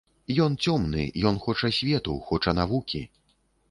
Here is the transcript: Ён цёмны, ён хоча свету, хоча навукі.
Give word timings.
Ён 0.45 0.55
цёмны, 0.65 1.03
ён 1.31 1.39
хоча 1.45 1.73
свету, 1.83 2.19
хоча 2.31 2.59
навукі. 2.63 3.09